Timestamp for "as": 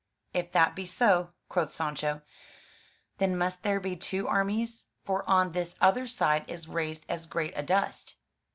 7.07-7.27